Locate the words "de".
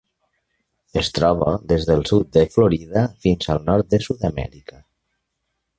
2.39-2.45, 3.95-4.03